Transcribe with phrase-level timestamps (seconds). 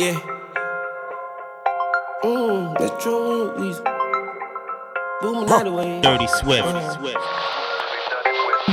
[0.00, 0.16] Yeah.
[2.24, 3.52] Mmm, that's true.
[3.58, 3.84] Weezy.
[5.20, 5.70] Booming huh.
[5.76, 6.00] way.
[6.00, 6.64] Dirty Swift.
[6.64, 7.04] Uh,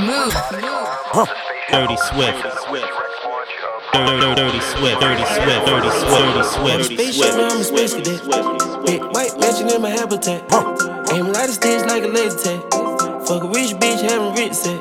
[0.08, 0.32] Move.
[1.68, 2.40] Dirty Swift.
[2.40, 2.80] Dirty,
[4.40, 5.00] dirty Swift.
[5.00, 5.68] Dirty Swift.
[5.68, 6.16] Dirty Swift.
[6.16, 6.84] Dirty Swift.
[6.96, 8.86] Spaceship, now I'm a space cadet.
[8.86, 10.40] Big white mansion in my habitat.
[11.12, 12.60] Aim a lot of sticks like a laser tag.
[13.28, 14.80] Fuck a rich bitch, having rich set.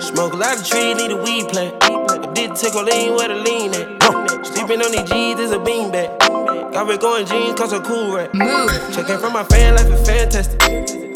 [0.00, 1.74] Smoke a lot of trees, need a weed plant.
[1.82, 4.17] I did take a lean where the lean at.
[4.68, 6.18] Sleeping on these G's is a beanbag.
[6.74, 8.30] Got red going jeans, cause I'm cool right.
[8.92, 10.62] Checking from my fan life is fantastic.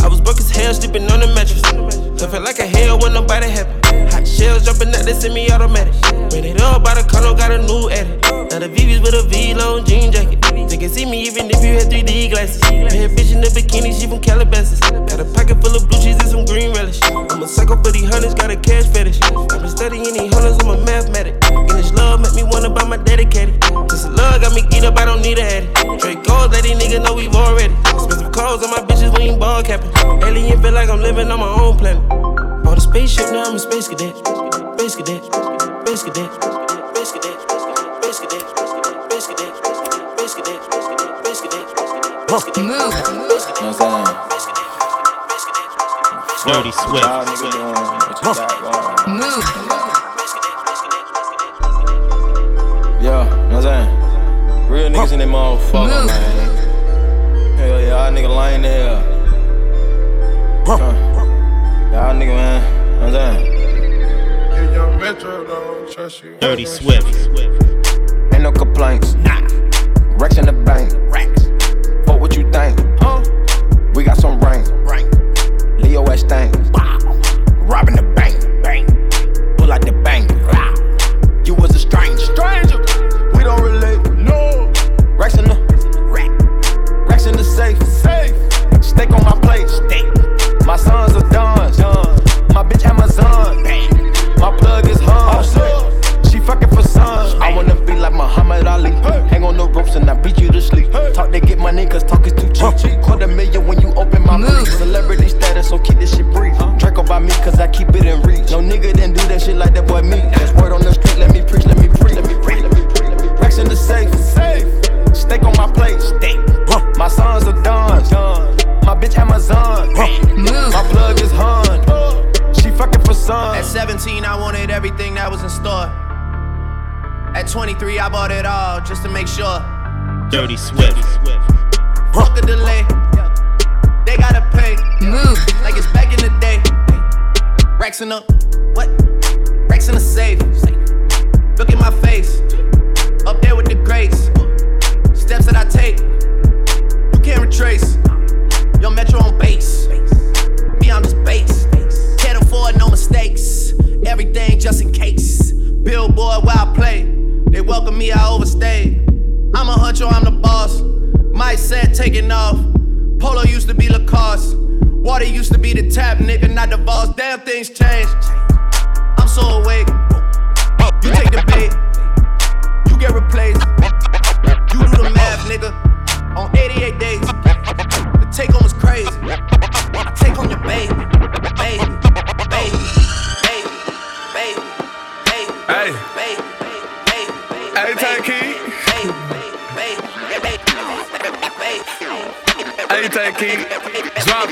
[0.00, 1.62] I was broke as hell, sleeping on the mattress.
[1.62, 4.08] I felt like a hell when nobody happy.
[4.08, 5.92] Hot shells jumping out, they send me automatic.
[6.32, 8.21] Ran it up by the condo, got a new edit.
[8.52, 10.44] Now the VV's with a V long jean jacket.
[10.68, 12.60] They can see me even if you had 3D glasses.
[12.60, 14.76] Bad bitch in the bikini, she from Calabasas.
[15.08, 17.00] Got a pocket full of blue cheese and some green relish.
[17.08, 19.24] I'm a psycho for these hunters, got a cash fetish.
[19.24, 21.40] I've been studying these hunters, I'm a mathematic.
[21.48, 23.56] And this love make me wanna buy my dedicated.
[23.88, 25.72] This love got me geeked up, I don't need a addy.
[25.96, 27.72] Straight goals, let these niggas know we've already.
[27.88, 29.88] Expensive clothes on my bitches, we ain't ball capping.
[30.28, 32.04] Alien feel like I'm living on my own planet.
[32.68, 34.12] Bought a spaceship, now I'm a space cadet.
[34.76, 36.28] Space cadet, space cadet, space cadet,
[36.92, 37.61] space cadet,
[46.44, 47.04] Dirty Swift.
[47.04, 49.16] Y'all niggas doing what you got going.
[49.16, 49.46] Move.
[53.00, 54.68] Yeah, know what I'm saying?
[54.68, 57.56] Real niggas in that motherfucker, man.
[57.56, 59.00] Hell yeah, y'all nigga lying the hell.
[60.68, 60.76] Uh,
[61.92, 62.60] y'all nigga, man.
[62.98, 63.46] Know what I'm saying?
[64.52, 66.36] If young Metro don't trust you.
[66.40, 67.06] Dirty Swift.
[67.06, 67.91] Ain't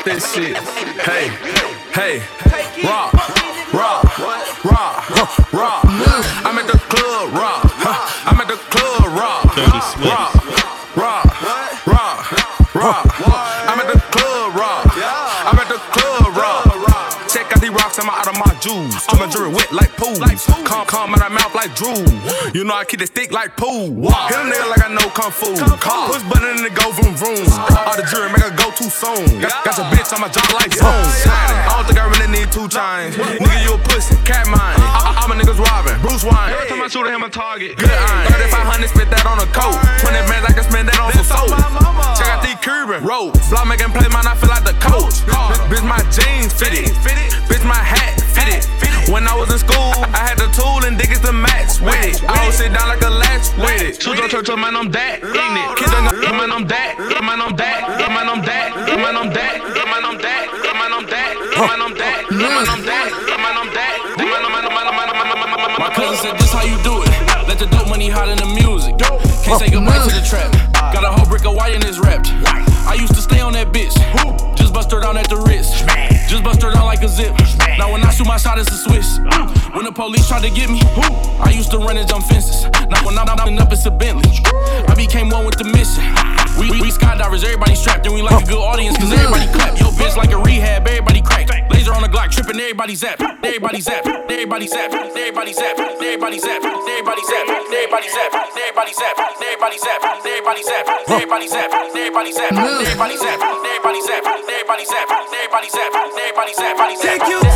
[0.05, 0.57] This shit.
[0.57, 1.29] Hey,
[1.93, 2.23] hey.
[2.83, 3.13] Rock,
[3.75, 5.85] rock, rock, rock.
[5.85, 7.63] I'm at the club, rock.
[7.65, 8.31] Huh.
[8.31, 9.45] I'm at the club, rock.
[10.01, 10.35] Rock,
[10.97, 11.27] rock,
[11.87, 12.33] rock,
[12.75, 13.07] rock.
[13.69, 14.87] I'm at the club, rock.
[15.45, 16.65] I'm at the club, rock.
[17.29, 19.07] Check out these rocks, I'm out of my jewels.
[19.11, 20.19] I'm a jury wet like pools.
[20.65, 22.09] Calm, calm out of mouth like drool.
[22.55, 23.87] You know I keep the stick like pool.
[24.27, 25.55] Hit a nigga like I know kung fu.
[25.55, 27.47] Push button and it go vroom vroom.
[27.87, 28.33] All the jury
[28.91, 29.39] soon.
[29.39, 30.91] Got, got your bitch on my jaw like zoom.
[30.91, 33.15] I don't think I really need two chains.
[33.15, 34.77] Nigga, you a pussy, cat mine.
[34.83, 36.51] I, am a nigga's robbing, Bruce Wayne.
[36.51, 37.79] Every time I shoot at him, a target.
[37.79, 38.27] Good iron.
[38.51, 39.79] 3500, spit that on a coat.
[40.03, 41.55] 20 bands, I can spend that on some soap.
[42.19, 43.49] Check out these Cuban ropes.
[43.49, 45.23] Block making plays, man, I feel like the coach.
[45.71, 46.91] Bitch, my jeans fitted.
[47.47, 48.67] Bitch, my hat fitted.
[49.11, 52.23] When I was in school, I had the tool and digits to match with it.
[52.31, 54.03] I don't sit down like a latch with it.
[54.03, 55.19] Shoot your church, man, I'm that.
[55.19, 55.79] Ignorant.
[55.79, 56.95] Kids go, man, I'm that.
[57.19, 58.00] Man, I'm that
[59.13, 59.59] man, I'm that.
[59.59, 60.47] The man, I'm that.
[60.63, 61.35] The man, I'm that.
[61.51, 62.23] The man, I'm that.
[62.31, 63.09] The man, I'm that.
[63.27, 63.97] The man, I'm that.
[64.15, 64.63] The man, I'm
[65.67, 65.79] that.
[65.79, 67.11] My cousin said, This how you do it.
[67.49, 68.99] Let the dope money hide in the music.
[69.43, 70.47] Can't say goodbye to the trap.
[70.95, 72.31] Got a whole brick of white in this wrapped.
[72.87, 73.95] I used to stay on that bitch.
[74.57, 75.83] Just bust her down at the wrist.
[76.31, 77.35] Just bust her down like a zip.
[77.79, 79.19] Now when I shoot my shot, it's a Swiss.
[79.75, 80.81] When the police tried to get me,
[81.43, 82.63] I used to run and jump fences.
[82.87, 83.27] Now when I'm
[83.59, 84.31] up, it's a Bentley.
[84.87, 86.40] I became one with the mission.
[86.91, 89.79] We, skydivers, everybody strapped, and we like a good audience, cause everybody clap.
[89.79, 91.47] Yo, bitch like a rehab, everybody crack.
[91.71, 93.21] Laser on the Glock, tripping, everybody zap.
[93.21, 98.93] Everybody zap, everybody zap, everybody zap, everybody zap, everybody zap, everybody zap, everybody zap, everybody
[98.93, 100.03] zap, everybody zap,
[100.35, 103.39] everybody zap, everybody zap, everybody zap,
[103.71, 107.21] everybody zap, everybody zap, everybody zap, everybody zap, everybody zap.
[107.23, 107.50] Take your time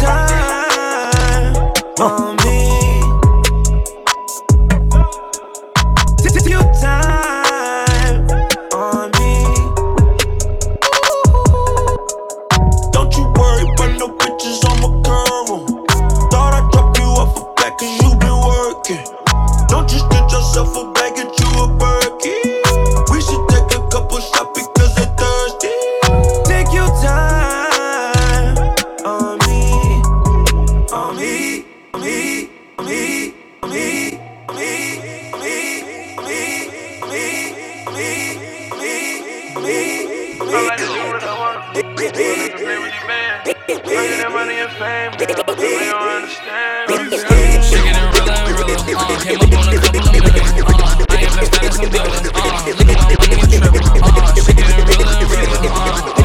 [52.64, 56.24] Uh, she getting really, really, uh, she getting really, really, uh.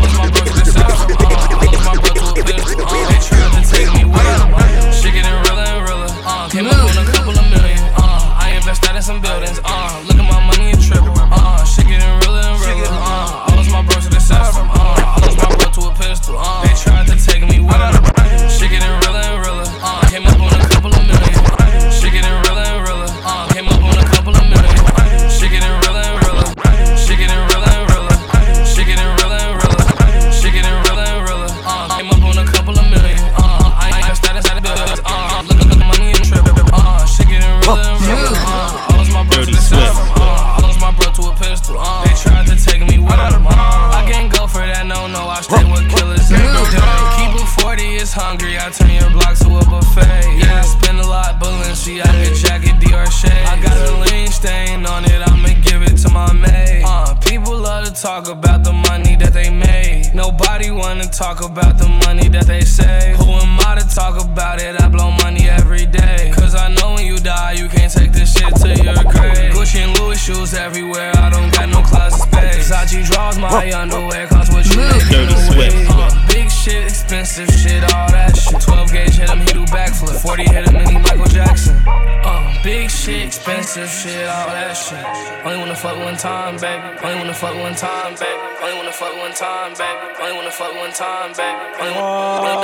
[85.80, 86.84] Fuck one time, baby.
[87.04, 88.36] Only wanna fuck one time, baby.
[88.62, 89.96] Only wanna fuck one time, baby.
[90.20, 91.56] Only wanna fuck one time, baby.
[91.80, 92.60] Only wanna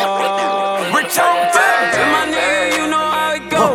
[0.92, 1.96] Rich on baby.
[1.96, 3.66] And my nigga, you know how it go.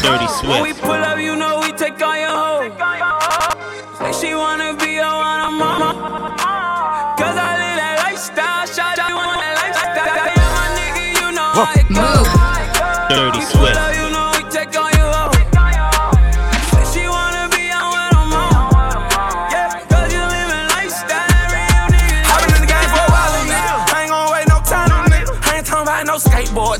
[0.00, 2.70] Dirty When we pull up, you know we take on your hoe.
[3.98, 5.90] Say she wanna be a one of mama.
[7.20, 8.64] Cause I live that lifestyle.
[8.72, 10.16] Shot you want that lifestyle.
[10.16, 12.08] Yeah, my nigga, you know how it go.
[13.12, 13.87] Dirty We Swift.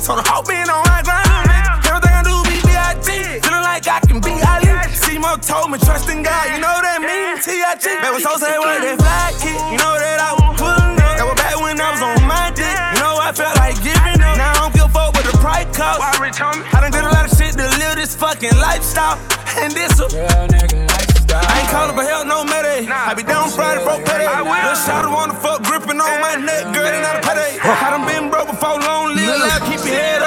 [0.09, 0.25] Skateboard.
[0.25, 1.85] Told the whole been on my grind.
[1.85, 3.41] Everything I do be B.I.G.
[3.45, 4.69] Feeling like I can be Ali.
[4.95, 7.45] C-Mo told me, trust in God, you know what that means.
[7.45, 7.85] T.I.G.
[8.01, 9.59] Baby, was so say what that fly kick.
[9.73, 11.17] You know that I was pulling up.
[11.17, 12.77] That was back when I was on my dick.
[12.95, 14.37] You know I felt like giving up.
[14.37, 16.01] Now I don't give a fuck what the price cost.
[16.01, 16.65] Why Rich homie?
[16.73, 19.19] I done did a lot of shit to live this fucking lifestyle.
[19.61, 22.89] And this a I ain't calling for help, no mayday.
[22.89, 23.85] I be down Friday.
[23.85, 24.53] I will.
[24.53, 27.59] Little shot wanna fuck, gripping on my neck, girl, they not a payday.
[27.61, 30.18] I done been broke before, long live keep your head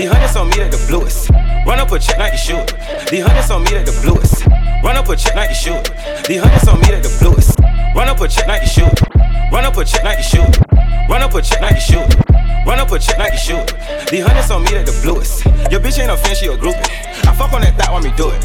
[0.00, 1.28] The hundreds on me like the bluest.
[1.28, 2.64] Run up a check like the shoot.
[3.12, 4.48] The hundreds on me like the bluest.
[4.80, 5.84] Run up a check like the shoot.
[6.24, 7.60] The hundreds on me like the bluest.
[7.92, 8.96] Run up a check like the shoot.
[9.52, 10.56] Run up a check like the shoot.
[11.04, 12.08] Run up a check like the shoot.
[12.64, 13.66] Run up a check like the shoot.
[14.08, 15.44] The hundreds on me like the bluest.
[15.68, 16.80] Your bitch ain't a fan, she a groupie.
[17.28, 18.40] I fuck on that thought, want me do it.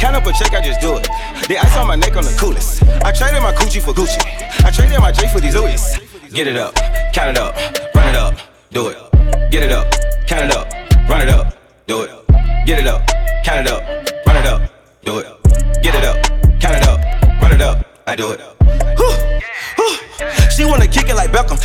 [0.00, 1.04] Count up a check, I just do it.
[1.52, 2.80] The ice on my neck on the coolest.
[3.04, 4.24] I traded my Gucci for Gucci.
[4.64, 5.84] I traded my J for these Louis.
[6.32, 6.72] Get it up,
[7.12, 7.52] count it up,
[7.92, 8.40] run it up,
[8.72, 8.96] do it.
[9.52, 9.92] Get it up,
[10.26, 11.54] count it up, run it up,
[11.86, 12.10] do it.
[12.66, 13.06] Get it up,
[13.44, 13.82] count it up,
[14.26, 14.62] run it up,
[15.04, 15.26] do it.
[15.82, 16.16] Get it up,
[16.60, 17.00] count it up,
[17.42, 18.40] run it up, I do it.
[20.52, 21.58] She wanna kick it like Beckham.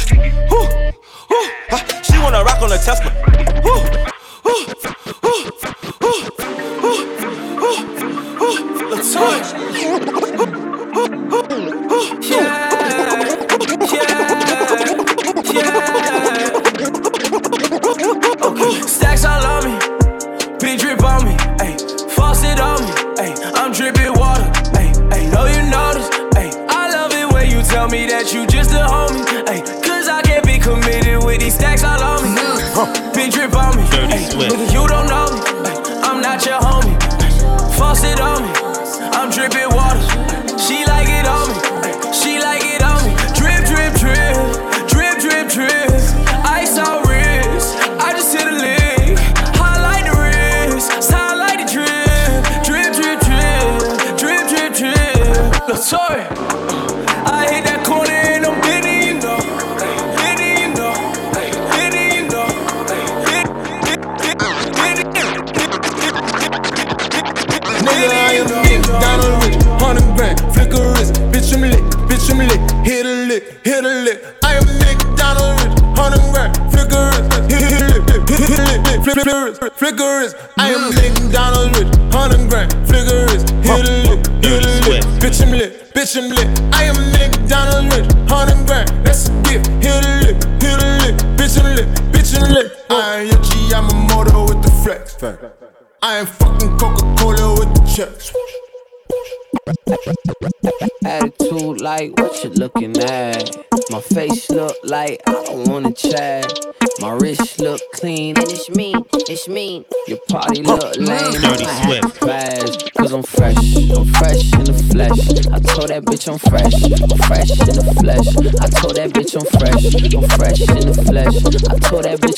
[1.71, 3.11] Uh, she wanna rock on a Tesla.
[9.01, 9.53] Stacks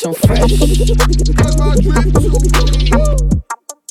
[0.02, 0.52] bitch I'm fresh.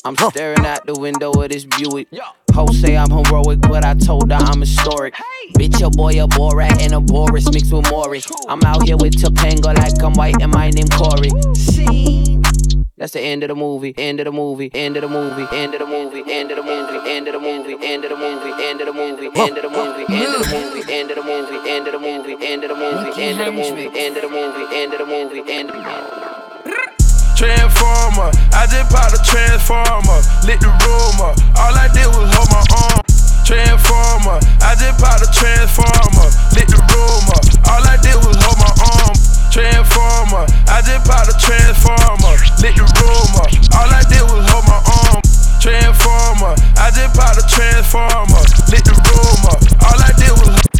[0.03, 2.07] I'm staring out the window of this Buick.
[2.53, 5.13] Ho say I'm heroic, but I told her I'm historic.
[5.57, 8.27] Bitch, your boy a Borat and a Boris mixed with Morris.
[8.47, 11.29] I'm out here with Topanga like I'm white and my name Corey.
[11.55, 12.40] See?
[13.01, 15.73] That's the end of the movie, end of the movie, end of the movie, end
[15.73, 18.53] of the movie, end of the movie, end of the movie, end of the movie,
[18.53, 21.17] end of the movie, end of the movie, end of the movie, end of the
[21.17, 24.21] movie, end of the movie, end of the movie, end of the movie, end of
[24.21, 26.77] the movie, end of the movie, end of the movie.
[27.33, 31.41] Transformer, I just popped a transformer, lit the room up.
[31.57, 33.01] All I did was hold my arm.
[33.49, 37.41] Transformer, I just popped a transformer, lit the room up.
[37.65, 39.30] All I did was hold my arm.
[39.51, 43.51] Transformer, I just popped a transformer, lit the room up.
[43.75, 45.19] All I did was hold my arm.
[45.59, 49.59] Transformer, I just popped a transformer, lit the room up.
[49.83, 50.70] All I did was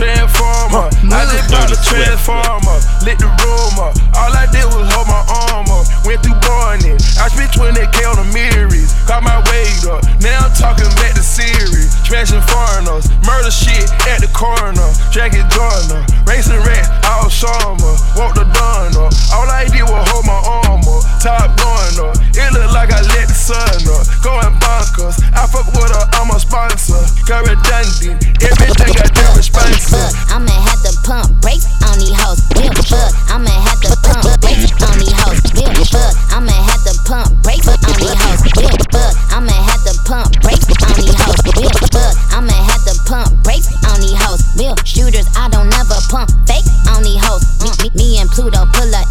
[0.00, 3.92] Transformer, I just bought a transformer, lit the room up.
[4.16, 5.84] All I did was hold my arm up.
[6.08, 8.96] Went through Barney, I spent 20k on the mirrors.
[9.04, 11.92] Got my weight up, now I'm talking back to series.
[12.08, 14.88] Smashing foreigners, murder shit at the corner.
[15.12, 17.92] Jackie Joyner, racing rats, all summer.
[18.16, 19.12] Want the done up.
[19.36, 21.04] All I did was hold my arm up.
[21.20, 24.08] Top going up, it look like I let the sun up.
[24.24, 27.04] Going bonkers, I fuck with her, I'm a sponsor.
[27.28, 29.89] Got redundant, everything got their response.
[29.90, 32.38] Look, I'ma have to pump brakes on these hoes.
[32.54, 35.42] Real fuck, I'ma have to pump brakes on these hoes.
[35.58, 38.40] Real fuck, I'ma have to pump brakes on these hoes.
[38.54, 41.42] Real fuck, I'ma have to pump brakes on these hoes.
[41.58, 44.42] Real fuck, I'ma have to pump brakes on these hoes.
[44.54, 47.42] Real shooters, I don't never pump fake on these hoes.
[47.58, 49.10] Me, me, me and Pluto pull up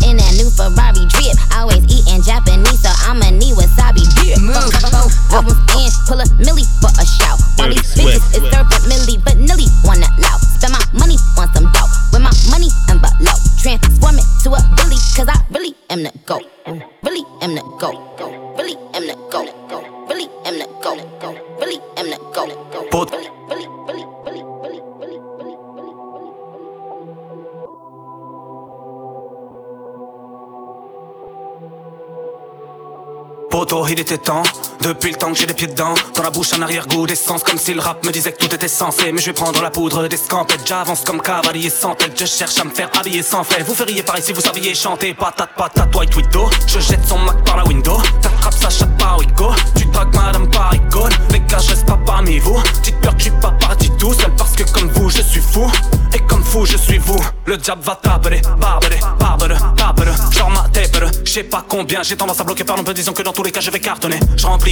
[33.99, 34.43] il était temps.
[34.81, 37.59] Depuis le temps que j'ai les pieds dedans, dans la bouche un arrière-goût d'essence, comme
[37.59, 39.11] si le rap me disait que tout était censé.
[39.11, 42.17] Mais je vais prendre la poudre des scampettes, j'avance comme cavalier sans tête.
[42.17, 43.61] Je cherche à me faire habiller sans fait.
[43.63, 45.13] Vous feriez pareil si vous saviez chanter.
[45.13, 46.49] Patate, patate, white widow.
[46.65, 47.97] Je jette son Mac par la window.
[48.21, 49.51] T'attrapes sa chatte par Rico.
[49.75, 51.13] Tu dragues madame par icône.
[51.31, 52.57] Les gars, je reste pas parmi vous.
[52.81, 55.41] Dites peur que je suis pas parti tout seul parce que comme vous, je suis
[55.41, 55.69] fou.
[56.13, 57.21] Et comme fou, je suis vous.
[57.45, 60.15] Le diable va taper, barbere, barbere, barbere.
[60.31, 62.01] Genre ma tape, je sais pas combien.
[62.01, 64.19] J'ai tendance à bloquer par peu, disons que dans tous les cas, je vais cartonner.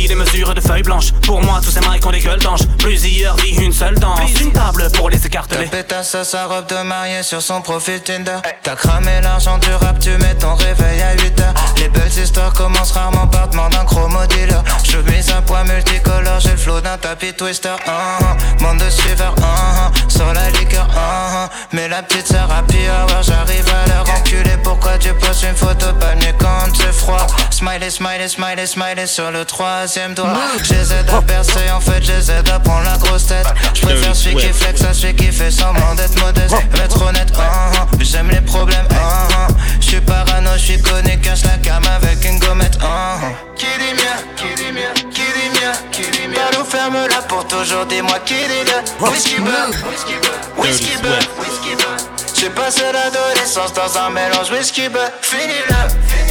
[0.06, 1.12] Les mesures de feuilles blanches.
[1.26, 2.62] Pour moi, tous ces mecs ont des gueules d'ange.
[2.78, 4.40] Plusieurs vies, une seule danse.
[4.40, 5.66] Une table pour les écarteler.
[5.66, 8.38] Ta pétasse à sa robe de mariée sur son profil Tinder.
[8.64, 11.54] T'as cramé l'argent du rap, tu mets ton réveil à 8 heures.
[11.78, 14.64] Les belles histoires commencent rarement par demande d'un chromo dealer.
[14.84, 17.76] Je mise un poids multicolore, j'ai le flow d'un tapis twister.
[17.88, 18.62] Uh -huh.
[18.64, 20.18] Monde de suiveurs, uh -huh.
[20.18, 21.50] sur la liqueur, uh -huh.
[21.74, 24.58] mais la petite sœur à hour, j'arrive à leur enculer.
[24.64, 27.28] Pourquoi tu poses une photo pas quand c'est froid?
[27.52, 29.46] Smiley, smiley, smiley, smiley sur le
[29.88, 30.34] troisième doigt.
[30.64, 33.48] J'essaie de percer, en fait, j'essaie d'apprendre la grosse tête.
[33.74, 36.56] J'préfère celui qui flex à celui qui fait semblant d'être modeste.
[36.84, 38.04] Être honnête, uh -huh.
[38.04, 39.54] j'aime les problèmes, uh -huh.
[39.80, 43.32] J'suis parano, j'suis connu, cache la cam avec une gommette, uh -huh.
[43.56, 46.40] Qui dit mieux, qui dit mieux, qui dit mieux, qui dit mieux?
[46.40, 48.78] Balou, ferme-la pour toujours, dis-moi qui dit le
[49.10, 52.02] Whisky beurre, whisky beurre, whisky beurre, whisky beurre.
[52.38, 55.14] J'ai passé l'adolescence dans un mélange whisky beurre.
[55.22, 56.27] Finis-le.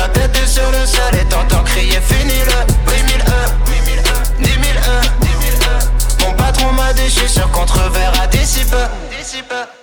[0.00, 2.90] Ta tête est sur le sol et t'entends crier finis-le.
[2.90, 6.24] 8000 E, 10 000 E, 10 000 E.
[6.24, 6.94] Mon patron m'a
[7.52, 9.09] qu'on te reverra d'ici peu.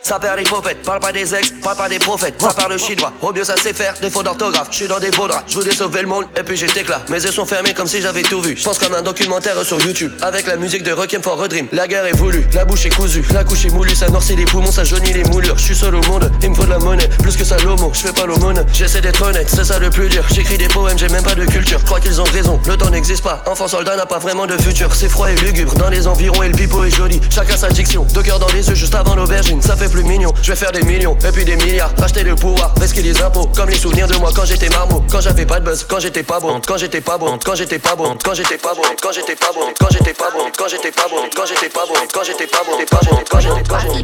[0.02, 2.42] Ça perd les prophètes, parle pas des ex, parle pas des prophètes.
[2.42, 4.68] Ça parle chinois, au mieux ça sait faire, défaut d'orthographe.
[4.72, 7.02] Je suis dans des beaux draps, je voulais sauver le monde, et puis j'étais là.
[7.10, 8.56] Mes yeux sont fermés comme si j'avais tout vu.
[8.56, 11.68] Je pense comme un documentaire sur YouTube, avec la musique de Requiem for a Dream.
[11.74, 14.46] La guerre est voulue, la bouche est cousue, la couche est moulue, ça noircit les
[14.46, 15.58] poumons, ça jaunit les moulures.
[15.58, 17.92] Je suis seul au monde, il me faut de la monnaie, plus que ça l'homo,
[17.94, 18.64] je fais pas l'aumône.
[18.72, 20.24] J'essaie d'être honnête, c'est ça le plus dur.
[20.34, 21.84] J'écris des poèmes, j'ai même pas de culture.
[21.84, 23.44] Crois qu'ils ont raison, le temps n'existe pas.
[23.46, 25.74] Enfant soldat n'a pas vraiment de futur, c'est froid et lugubre.
[25.76, 27.20] Dans les environs et le pipeau est joli.
[27.30, 30.34] Chacun sa diction, deux cœurs dans les yeux juste avant l'aubergine, ça fait plus mignon.
[30.42, 31.92] Je vais faire des millions et puis des milliards.
[31.98, 33.50] Racheter le pouvoir, risquer les impôts.
[33.56, 35.04] Comme les souvenirs de moi quand j'étais marmot.
[35.12, 36.60] Quand j'avais pas de buzz, quand j'étais pas bon.
[36.66, 38.18] Quand j'étais pas bon, quand j'étais pas bon.
[38.24, 39.72] Quand j'étais pas bon, quand j'étais pas bon.
[39.78, 41.24] Quand j'étais pas bon, quand j'étais pas bon.
[41.36, 42.74] Quand j'étais pas bon, quand j'étais pas bon.
[42.78, 43.98] Quand j'étais pas bon, quand j'étais pas bon.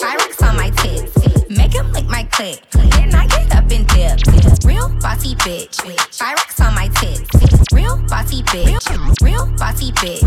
[0.00, 1.04] Pyrex on my tits.
[1.48, 2.60] Make him lick my clit.
[2.72, 4.64] Then I get up and dip.
[4.64, 5.76] Real bossy bitch.
[6.18, 7.26] Pyrex on my tits.
[7.72, 8.86] Real bossy bitch.
[9.22, 10.22] Real bossy bitch.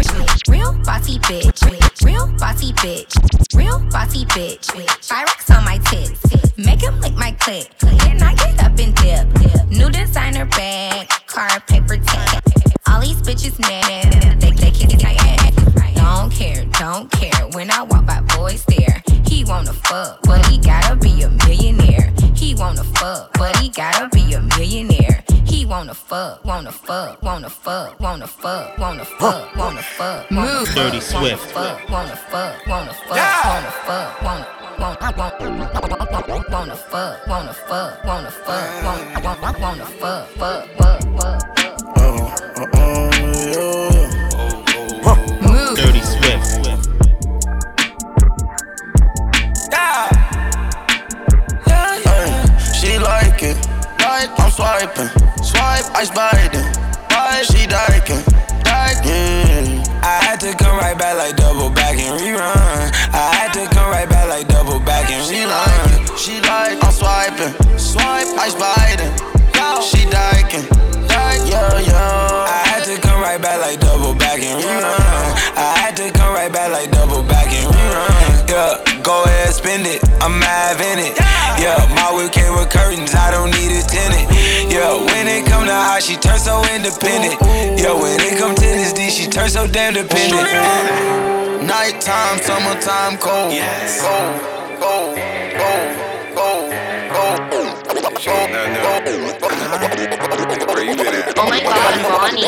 [0.50, 1.62] Real bossy bitch.
[2.04, 3.14] Real bossy bitch.
[3.56, 4.66] Real bossy bitch.
[4.66, 6.58] Pyrex on my tits.
[6.58, 7.70] Make him lick my clit.
[7.80, 9.70] Then I get up and dip.
[9.70, 11.08] New designer bag.
[11.28, 12.42] Car paper tag.
[12.88, 14.42] All these bitches mad.
[14.42, 15.96] They, they kiss my ass.
[15.96, 17.48] Don't care, don't care.
[17.54, 19.04] When I walk by, boys stare.
[19.28, 22.12] He wanna fuck, but he gotta be a millionaire.
[22.36, 25.23] He wanna fuck, but he gotta be a millionaire.
[25.54, 30.32] He wanna fuck, wanna fuck, wanna fuck, wanna fuck, wanna fuck, wanna fuck.
[30.32, 30.68] Move.
[30.74, 31.52] Dirty Swift.
[31.52, 34.48] Fuck, wanna fuck, wanna fuck, wanna fuck, wanna.
[34.80, 35.38] Wanna, wanna,
[36.50, 41.42] wanna fuck, wanna fuck, wanna fuck, wanna, wanna, wanna fuck, fuck, fuck, fuck,
[45.04, 45.20] fuck.
[45.44, 45.76] Move.
[45.78, 46.48] Dirty Swift.
[52.80, 53.58] She like it,
[54.00, 55.10] like I'm swiping,
[55.54, 56.66] swipe, ice biting,
[57.46, 58.24] she liking,
[58.66, 58.98] like.
[60.04, 62.92] I had to come right back like double back and rerun.
[63.16, 65.48] I had to come right back like double back and She rerun.
[65.48, 69.14] like she like I'm swiping, swipe, ice biting,
[69.80, 70.68] she liking,
[71.08, 71.96] like yo yo.
[71.96, 75.00] I had to come right back like double back and rerun.
[75.56, 78.50] I had to come right back like double back and rerun.
[78.50, 80.02] Yeah, go ahead, spend it.
[80.24, 81.20] I'm having it.
[81.60, 83.14] Yeah, my whip came with curtains.
[83.14, 84.32] I don't need a tenant.
[84.72, 87.36] Yeah, when it come to how she turn so independent.
[87.78, 90.48] Yeah, when it come to this D, she turn so damn dependent.
[91.68, 93.52] Nighttime, summertime, cold,
[94.00, 94.40] cold,
[94.80, 95.18] cold,
[95.60, 95.92] cold,
[97.12, 97.84] cold, cold.
[100.56, 102.46] Oh my god, Bonnie.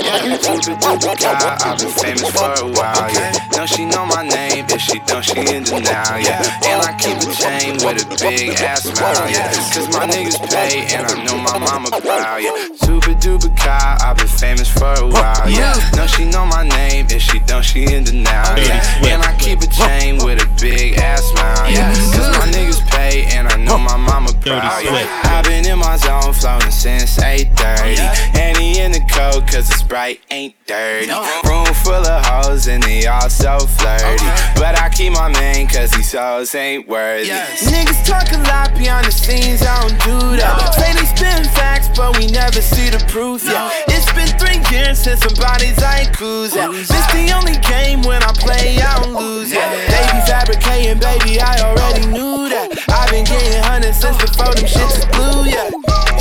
[1.66, 3.34] I've been famous for a while, yeah.
[3.58, 6.44] Know she know my name, if she don't, she in denial, yeah.
[6.66, 9.50] And I keep a chain with a big ass smile, yeah.
[9.74, 12.68] Cause my niggas pay, and I know my mama proud, yeah.
[12.76, 15.74] Super duper car, I've been famous for a while, yeah.
[15.96, 18.84] Know she know my name, if she don't, she in denial, yeah.
[19.06, 21.92] And I keep a chain with a big ass smile, yeah.
[22.14, 25.08] Cause my niggas pay, and I know my mama proud, yeah.
[25.24, 28.00] I've been in my zone, floating since 8:30,
[28.40, 31.08] and he in the coat, cause the sprite ain't dirty.
[31.48, 34.26] Room full of hoes and they all so flirty.
[34.56, 37.30] But I keep my man, cause these hoes ain't worthy.
[37.30, 40.74] Niggas talk a lot behind the scenes, I don't do that.
[40.76, 43.44] Say they spin facts, but we never see the proof.
[43.46, 46.56] Yeah, it's been three years since somebody's ain't cruise.
[46.56, 49.52] Yeah, this the only game when I play, I don't lose.
[49.52, 52.72] Yeah, they be fabricating, baby, I already knew that.
[52.90, 55.46] I've been getting hundreds since before them shits is blue.
[55.46, 55.70] Yeah,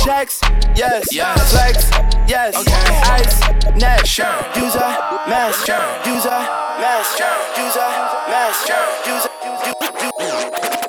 [0.03, 0.41] checks,
[0.75, 1.07] yes,
[1.51, 1.89] flex,
[2.27, 2.55] yes,
[3.07, 3.39] ice,
[3.75, 4.87] net, use a
[5.27, 5.67] mask,
[6.05, 6.39] use a
[6.79, 7.19] mask,
[7.57, 7.87] use a
[8.29, 8.69] mask,
[9.05, 9.35] use a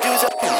[0.06, 0.56] use a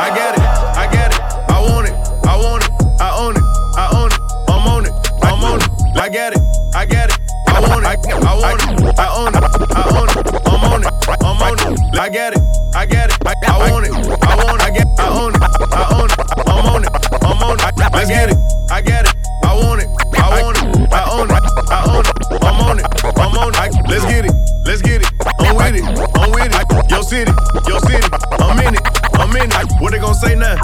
[0.00, 0.42] I got it,
[0.76, 1.94] I got it, I want it,
[2.26, 3.42] I want it, I own it,
[3.76, 6.40] I own it, I'm on it, I'm on it, I got it,
[6.74, 7.27] I got it,
[7.58, 10.14] I want it, I want it, I own it, I own it,
[10.46, 10.94] I'm on it,
[11.26, 14.62] I'm on it, I got it, I got it, I want it, I want it,
[14.62, 16.14] I get, I own it, I own it,
[16.46, 18.38] I'm on it, I'm on it, I get it,
[18.70, 22.14] I got it, I want it, I want it, I own it, I own it,
[22.46, 22.86] I'm on it,
[23.18, 25.82] I'm on it, let's get it, let's get it, I'm with it,
[26.14, 27.32] I'm with it, yo city,
[27.66, 28.06] yo city,
[28.38, 28.86] I'm in it,
[29.18, 30.54] I'm in it, what they gon' say now?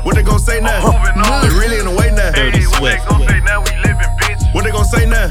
[0.00, 0.80] What they gon' say now?
[1.42, 2.32] They really in the way now.
[2.32, 3.04] Dirty Swift.
[4.54, 5.28] What they gon' say now?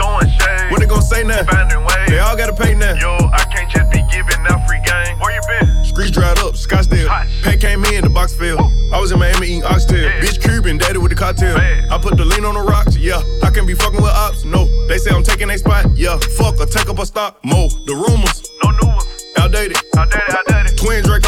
[1.24, 2.06] What they gon' say now?
[2.08, 2.94] They all gotta pay now.
[2.96, 5.20] Yo, I can't just be giving out free game.
[5.20, 5.86] Where you been?
[5.86, 7.08] Streets dried up, Scottsdale.
[7.44, 8.60] Pat came in, the box fell.
[8.94, 10.10] I was in Miami eating oxtail.
[10.22, 11.58] Bitch Cuban, daddy with the cocktail.
[11.58, 13.22] I put the lean on the rocks, yeah.
[13.44, 14.66] I can be fucking with ops, no.
[14.88, 16.18] They say I'm taking a spot, yeah.
[16.38, 17.70] Fuck or take up a stock, mo.
[17.86, 19.08] The rumors, no new ones.
[19.38, 20.78] Outdated, outdated, outdated.
[20.78, 21.21] Twin Dracos,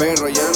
[0.00, 0.48] perro ya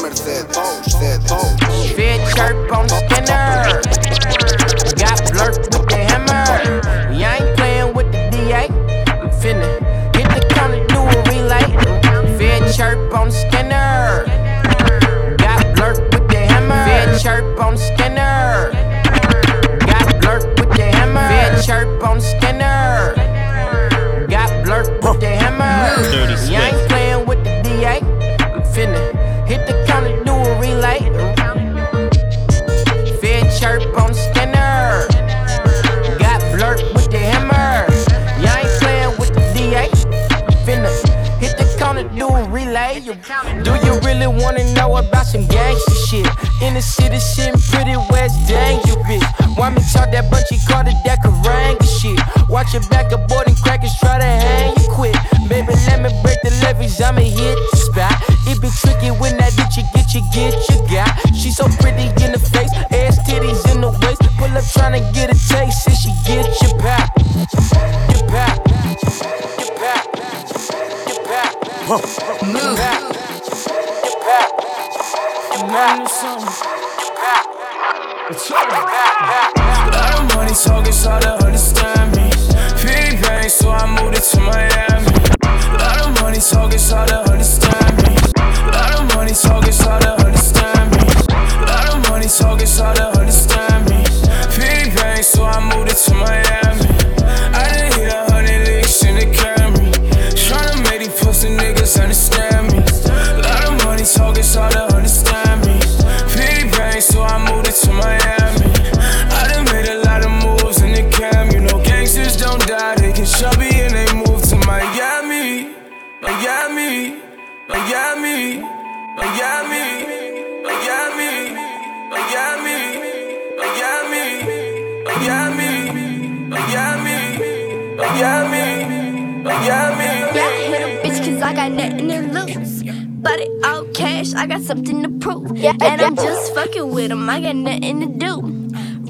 [131.64, 132.82] had nothing to lose.
[132.82, 135.50] But it all cash, I got something to prove.
[135.64, 138.40] And I'm just fucking with them, I got nothing to do.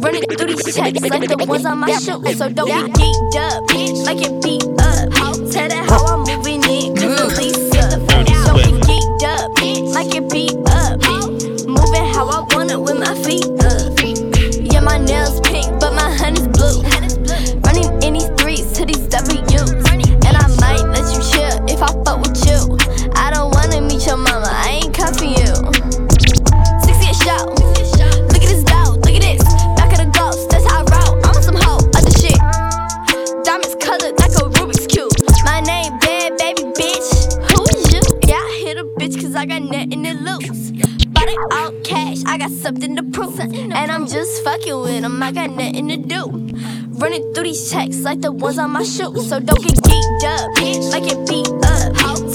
[0.00, 2.38] Running through these checks like the ones on my shoes.
[2.38, 5.10] So don't be geeked up, bitch, like it beat up.
[5.50, 8.00] Tell that how I'm moving it, cause the lease up.
[8.08, 11.00] Don't geeked up, bitch, like it beat up.
[11.66, 13.93] Moving how I want it with my feet up.
[45.34, 46.20] Got nothing to do.
[46.98, 49.28] Running through these checks like the ones on my shoes.
[49.28, 52.33] So don't get geeked up, bitch, like it beat up.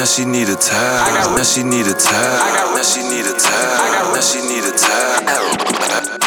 [0.00, 1.36] Damn, she need a towel.
[1.36, 2.74] Now she need a towel.
[2.74, 4.14] Now she need a towel.
[4.14, 4.70] Now she need a
[6.14, 6.19] You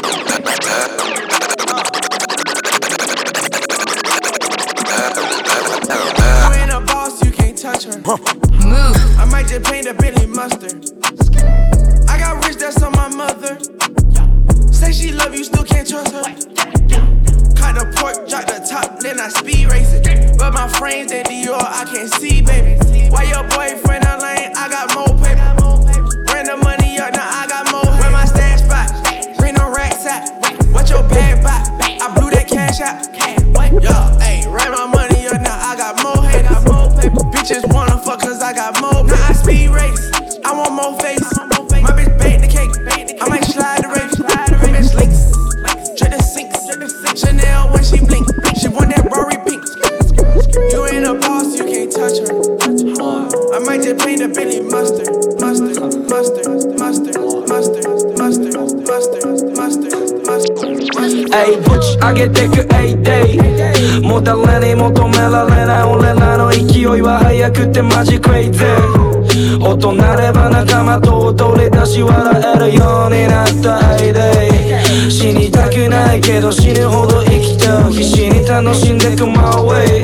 [64.14, 75.12] も誰に求められない俺らの勢いは速くてマジクレイジー大人れば仲間と踊り出し笑えるようになったエイデイ。
[75.12, 80.04] 死にたくないけど死ぬほど生きてる必死に楽しんでく My way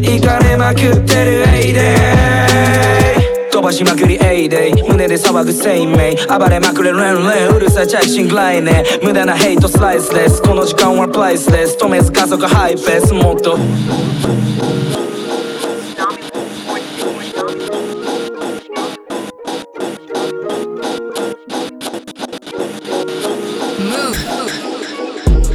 [0.00, 3.15] 行かれまくってる A イデイ。
[3.66, 13.58] ばしまくりエイデイ胸で騒ぐ生命暴れまくれレンレンうるさいチャイシングライネ無駄なヘイトスライスですこの時間はプライスです止めず加速ハイペースもっと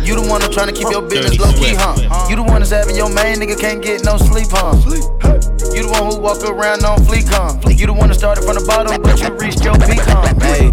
[0.04, 2.28] You the one that's trying to keep your business low key, huh?
[2.30, 5.41] You the one that's having your main nigga can't get no sleep, huh?
[5.72, 7.56] You the one who walk around on fleek, huh?
[7.70, 10.28] You the one that started from the bottom, but you reached your peak, huh?
[10.44, 10.68] Hey,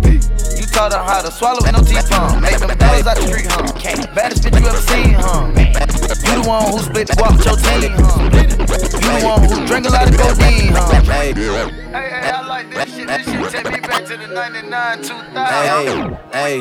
[0.59, 2.39] you taught her how to swallow and no teeth, huh?
[2.41, 3.63] Make them dollars out the street, huh?
[4.15, 5.47] Baddest bitch you ever seen, huh?
[5.55, 8.27] You the one who split walk with your team, huh?
[8.27, 11.01] You the one who drink a lot of codeine, huh?
[11.07, 13.07] Hey, hey, I like this shit.
[13.07, 15.35] This shit take me back to the 99, 2000.
[16.33, 16.61] Hey,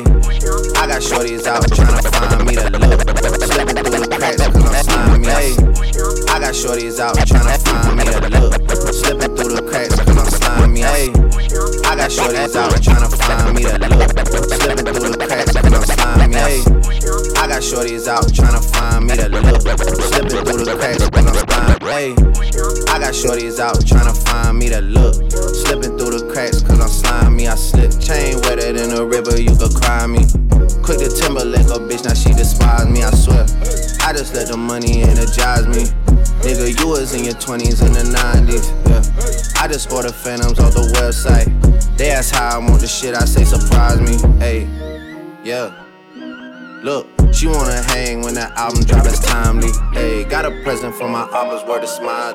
[0.80, 3.00] I got shorties out tryna find me the look.
[3.44, 5.28] Slipping through the cracks cause I'm slimy.
[5.28, 5.52] Hey,
[6.32, 8.54] I got shorties out tryna find me the look.
[8.94, 10.80] Slipping through the cracks cause I'm slimy.
[10.80, 11.12] Hey,
[11.84, 14.08] I got shorties out tryna find me the look.
[14.48, 16.34] Slipping through the cracks cause I'm slimy.
[16.34, 16.62] Hey,
[17.36, 19.60] I got shorties out tryna find me the look.
[20.00, 21.92] Slipping through the cracks cause I'm slimy.
[21.92, 22.38] Hey.
[23.08, 25.14] got shorties out tryna find me the look.
[25.32, 27.17] Slipping through the cracks cause I'm slimy.
[27.48, 30.20] I slip chain wetter than a river, you could cry me.
[30.82, 33.44] Quick to Timberlake a bitch, now she despise me, I swear.
[34.04, 35.84] I just let the money energize me.
[36.44, 39.62] Nigga, you was in your 20s and the 90s, yeah.
[39.62, 41.48] I just order phantoms off the website.
[41.96, 44.68] They ask how I want the shit, I say surprise me, hey,
[45.42, 45.72] yeah.
[46.82, 49.70] Look, she wanna hang when that album drop, timely.
[49.94, 52.34] Hey, got a present for my album's word of smile.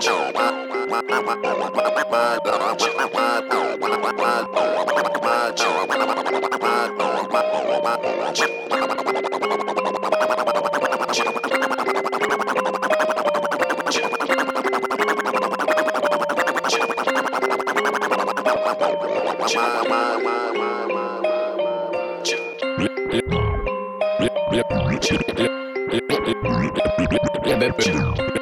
[27.86, 28.33] Yeah,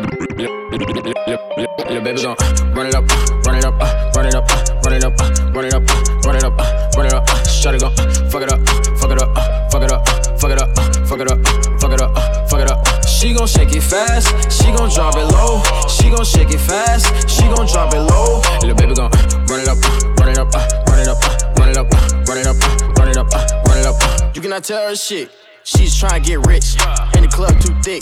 [0.42, 2.36] Little baby gon'
[2.74, 3.06] run it up,
[3.46, 5.84] run it up, uh, run it up, uh, run it up, uh, run it up,
[5.86, 7.30] uh, run it up, uh, run it up.
[7.30, 7.94] uh, Shawty gon'
[8.32, 8.60] fuck it up,
[8.98, 11.40] fuck it up, uh, fuck it up, uh, fuck it up, uh, fuck it up,
[11.40, 12.88] uh, fuck it up, uh, fuck it up.
[12.88, 13.02] uh.
[13.06, 15.62] She gon' shake it fast, she gon' drop it low.
[15.88, 18.42] She gon' shake it fast, she gon' drop it low.
[18.62, 19.12] Little baby gon'
[19.46, 21.94] run it up, uh, run it up, uh, run it up, uh, run it up,
[21.94, 23.96] uh, run it up, uh, run it up, uh, run it up.
[24.02, 24.32] uh.
[24.34, 25.30] You cannot tell her shit.
[25.64, 26.76] She's tryna get rich,
[27.16, 28.02] and the club too thick.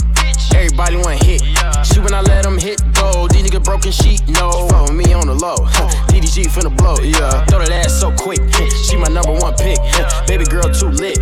[0.56, 1.42] Everybody want hit.
[1.86, 3.32] She when I let them hit gold.
[3.32, 4.68] These niggas broken sheet, no.
[4.70, 5.56] Fuck with me on the low.
[6.20, 7.46] DDG finna blow, yeah.
[7.46, 8.42] Throw that ass so quick.
[8.84, 9.80] She my number one pick.
[10.28, 11.16] Baby girl too lit,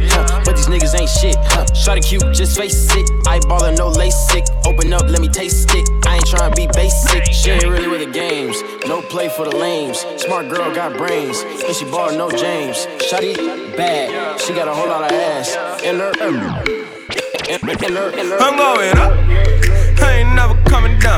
[0.44, 1.38] but these niggas ain't shit.
[1.78, 3.06] Shawty cute, just face it.
[3.30, 4.50] Eyeballin', no LASIK.
[4.66, 5.88] Open up, let me taste it.
[6.08, 7.26] I ain't tryna be basic.
[7.32, 8.58] She ain't really with the games.
[8.88, 10.00] No play for the lames.
[10.18, 12.88] Smart girl got brains, and she ball no James.
[13.06, 13.38] Shawty
[13.78, 16.12] bad, she got a whole lot of ass in her.
[16.26, 16.50] In her,
[17.70, 18.38] her, her.
[18.42, 19.14] I'm going up.
[20.02, 21.17] I ain't never coming down.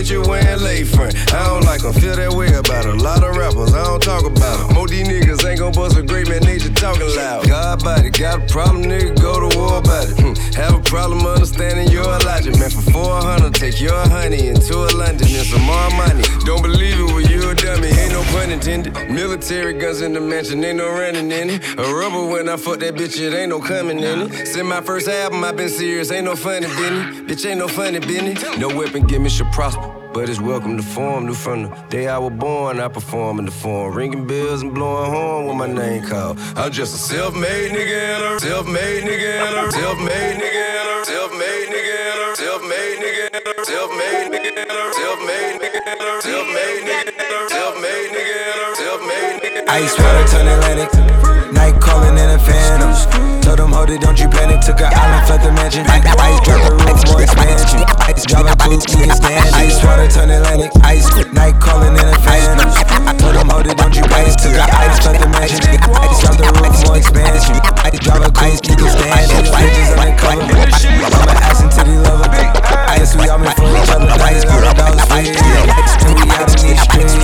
[0.00, 1.14] Bitch, you wearing lay front.
[1.32, 4.24] I don't like 'em, feel that way about a lot of rappers, I don't talk
[4.24, 4.74] about 'em.
[4.74, 6.40] More these niggas ain't gon' bust a great man,
[6.80, 7.46] talking loud.
[7.46, 10.16] God body, got a problem, nigga, go to war about it.
[10.18, 10.32] Hmm.
[10.56, 12.70] Have a problem understanding your logic, man.
[12.70, 16.24] For 400, take your honey into a London and some more money.
[16.46, 18.94] Don't believe it, well, you a dummy, ain't no pun intended.
[19.10, 21.62] Military guns in the mansion, ain't no running in it.
[21.78, 24.46] A rubber when I fuck that bitch, it ain't no coming in it.
[24.46, 27.26] Since my first album, i been serious, ain't no funny Benny.
[27.26, 28.34] Bitch, ain't no funny Benny.
[28.58, 29.99] No weapon, give me should prosper.
[30.12, 32.80] But it's welcome to form, new from the day I was born.
[32.80, 36.36] I perform in the form, ringing bells and blowing horn with my name called.
[36.56, 44.90] I'm just a self-made nigga self-made nigga self-made nigga self-made nigga self-made nigga self-made nigga
[45.00, 49.68] self-made nigga self-made nigga self-made nigga self-made nigga.
[49.68, 51.39] Ice water turn Atlantic.
[51.52, 52.94] Night calling in a phantom.
[53.42, 54.60] Told them, hold it, don't you panic.
[54.60, 55.84] Took an island, fled the mansion.
[55.88, 57.82] Ice drop the roof, more expansion.
[58.06, 59.54] Ice drop a coupe, we can stand.
[59.58, 60.70] Ice water turn Atlantic.
[60.84, 62.70] Ice night calling in a phantom.
[63.18, 64.36] Told them, hold it, don't you panic.
[64.38, 65.58] Took an ice, fled the mansion.
[65.66, 67.58] Ice drop the roof, more expansion.
[67.82, 69.30] Ice drop a coupe, we can stand.
[69.50, 70.46] Bitches undercover.
[70.46, 72.59] I'm an ass and titty lover.
[72.96, 75.34] Guess we all been for each other, that is good about sweet.
[75.34, 77.16] And we out in these streets.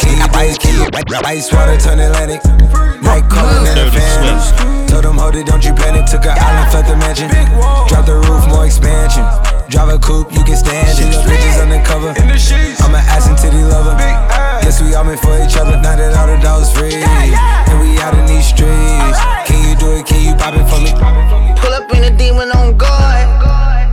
[0.00, 0.84] Key by key,
[1.26, 2.40] ice water turn Atlantic.
[3.02, 4.88] Night calling in the family.
[4.88, 6.06] Told them, hold it, don't you panic.
[6.06, 7.28] Took an island, felt the mansion.
[7.90, 9.26] Drop the roof, more expansion.
[9.68, 11.12] Drive a coupe, you can stand it.
[11.28, 12.16] Bitches undercover.
[12.16, 13.98] I'm an ass and titty lover.
[14.64, 15.76] Yes, we all been for each other.
[15.76, 19.20] Now that all the dogs free, and we out in these streets.
[19.44, 20.06] Can you do it?
[20.08, 20.96] Can you pop it for me?
[21.60, 23.67] Pull up in a demon on guard.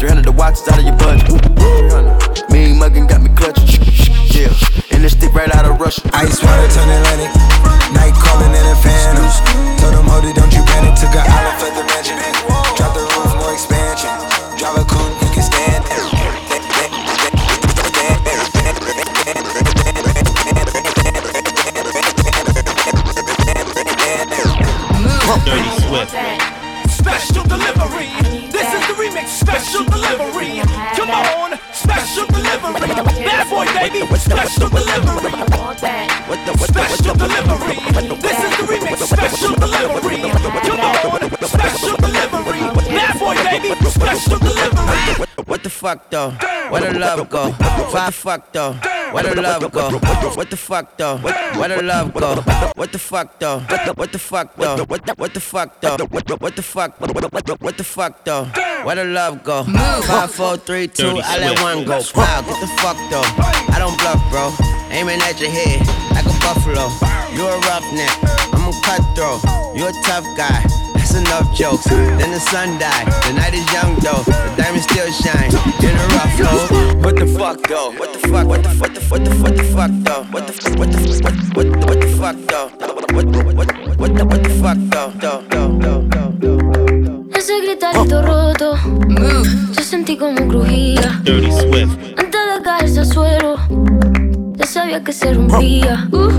[0.00, 1.28] 300 the watches out of your budget.
[2.48, 3.84] Mean muggin' got me clutching.
[4.32, 4.48] Yeah,
[4.96, 6.00] and this stick right out of Russia.
[6.16, 7.28] Ice water turn Atlantic.
[7.92, 9.28] Night calling in a phantom.
[9.76, 10.96] Told them, hold it, don't you panic.
[10.96, 12.16] Took an island, left the mansion.
[12.80, 14.08] Drop the roof, more expansion.
[14.56, 16.00] Drive a coupe, you can stand it.
[25.44, 26.29] Dirty Swift.
[29.60, 30.62] Special delivery.
[30.96, 31.58] Come on.
[31.74, 32.80] Special delivery.
[32.80, 34.06] Bad boy, baby.
[34.16, 35.32] Special delivery.
[36.56, 37.76] Special delivery.
[38.16, 38.96] This is the remix.
[39.04, 40.20] Special delivery.
[40.64, 41.20] Come on.
[41.44, 41.99] Special
[43.34, 43.90] boy, baby.
[43.90, 45.26] Special delivery.
[45.46, 46.30] What the fuck though?
[46.70, 47.50] Where the love go?
[47.50, 48.72] What the fuck though?
[49.12, 49.90] Where the love go?
[50.36, 51.16] What the fuck though?
[51.18, 52.36] Where the love go?
[52.76, 53.58] What the fuck though?
[53.94, 54.84] What the fuck though?
[54.84, 55.96] What the what the fuck though?
[56.06, 57.00] What what the fuck?
[57.00, 58.44] What the fuck though?
[58.84, 59.64] Where the love go?
[59.64, 61.20] Five, four, three, two.
[61.24, 62.00] I let one go.
[62.14, 63.26] Wow, get the fuck though.
[63.74, 64.52] I don't bluff, bro.
[64.90, 66.86] Aiming at your head like a buffalo.
[67.34, 68.14] You a roughneck.
[68.54, 69.42] I'm a cutthroat.
[69.76, 70.62] You a tough guy.
[71.10, 71.84] That's enough jokes.
[71.86, 73.06] Then the sun died.
[73.26, 74.22] The night is young though.
[74.22, 75.50] The diamond still shine.
[75.82, 77.02] In a rough hole.
[77.02, 77.90] What the fuck though?
[77.98, 78.46] What the fuck?
[78.46, 80.22] What the what the what the what the fuck though?
[80.30, 82.68] What the f- what the f- what what what the fuck though?
[82.78, 85.10] What what what what the what the fuck though?
[85.18, 87.26] Though though though though.
[87.36, 88.76] Ese gritarito roto,
[89.74, 91.20] yo sentí como crujía.
[91.24, 91.98] Dirty Swift.
[92.18, 93.56] Antes de caerse al suelo,
[94.54, 96.06] ya sabía que se rompía.
[96.12, 96.30] Uh,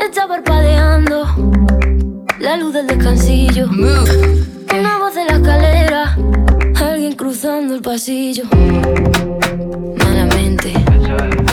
[0.00, 1.26] está parpadeando
[2.42, 3.68] la luz del descansillo.
[3.70, 6.18] Una voz de la escalera,
[6.74, 8.44] alguien cruzando el pasillo.
[9.96, 10.74] Malamente,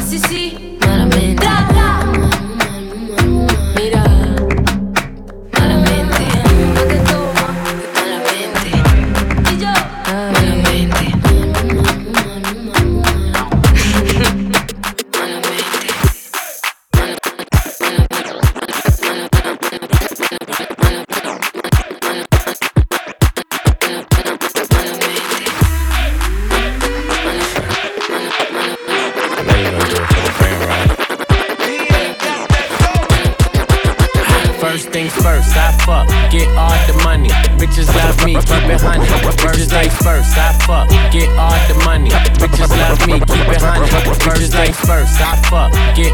[0.09, 0.78] sí, sí,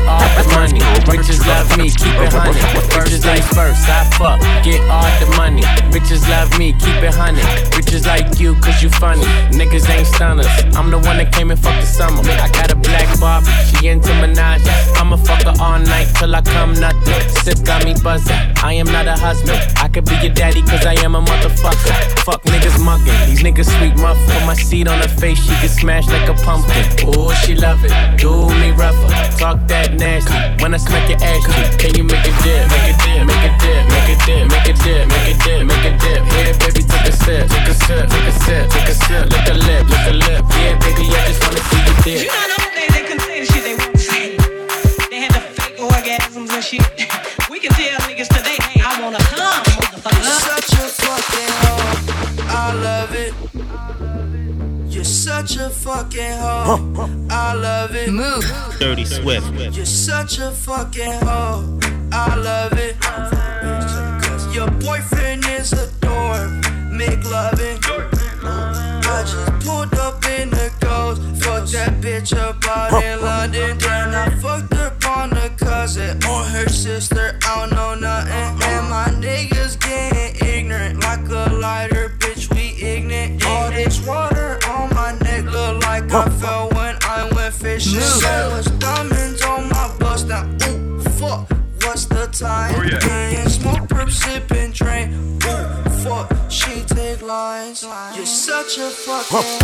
[0.07, 0.79] all the money.
[1.05, 2.61] Bitches love me, keep it honey.
[2.93, 5.61] First like first, I fuck, get all the money.
[5.93, 7.41] Bitches love me, keep it honey.
[7.73, 9.25] Bitches like you, cause you funny.
[9.51, 10.47] Niggas ain't stunners.
[10.75, 12.21] I'm the one that came and fucked the summer.
[12.21, 14.61] I got a black Barbie, she into Minaj.
[14.97, 17.29] I'ma fuck her all night till I come nothing.
[17.43, 18.35] Sip got me buzzing.
[18.63, 19.59] I am not a husband.
[19.77, 21.93] I could be your daddy, cause I am a motherfucker.
[22.23, 23.13] Fuck niggas mugging.
[23.27, 24.17] These niggas sweet muff.
[24.25, 26.83] Put my seed on her face, she get smashed like a pumpkin.
[27.09, 27.93] Ooh, she love it.
[28.17, 29.09] Do me rougher.
[29.37, 30.33] Talk that nasty.
[30.61, 31.45] When I smack your ass
[31.77, 32.67] can you make it dip?
[32.71, 35.61] Make it dip, make it dip, make it dip, make it dip, make it dip,
[35.65, 36.21] make it dip.
[36.35, 39.23] Yeah, baby, take a sip, take a sip, take a sip, take a sip.
[39.31, 40.43] Lick a lip, lick a lip.
[40.59, 42.19] Yeah, baby, I just wanna see you dip.
[42.25, 44.25] You know them days they couldn't say the shit they want to say.
[45.09, 47.14] They had the fake orgasms and shit.
[55.25, 57.09] such a fucking hoe.
[57.31, 58.11] I love it.
[58.11, 58.45] Move.
[58.79, 59.51] Dirty Swift.
[59.75, 61.79] You're such a fucking hoe.
[62.11, 62.95] I love it.
[63.01, 65.87] Cause your boyfriend is a.
[66.91, 67.79] Make loving.
[67.81, 71.21] I just pulled up in the ghost.
[71.43, 73.79] Fucked that bitch up out in London.
[73.79, 76.21] Then I fucked up on cousin
[76.55, 77.37] her sister.
[77.43, 77.74] I don't
[92.39, 92.79] time.
[92.81, 95.11] Me and smoke, perp, sip, and drink.
[95.45, 97.83] Ooh, fuck, she take lines.
[98.15, 99.59] You're such a fucking.